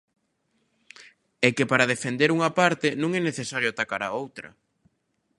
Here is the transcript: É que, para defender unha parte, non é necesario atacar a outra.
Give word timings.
É 1.47 1.49
que, 1.55 1.69
para 1.71 1.89
defender 1.93 2.29
unha 2.37 2.51
parte, 2.59 2.87
non 3.01 3.11
é 3.19 3.21
necesario 3.23 3.69
atacar 3.71 4.01
a 4.05 4.13
outra. 4.21 4.49